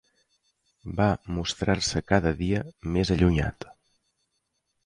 Va 0.99 1.09
mostrar-se 1.35 2.03
cada 2.13 2.33
dia, 2.41 2.65
més 2.97 3.15
allunyat 3.17 3.71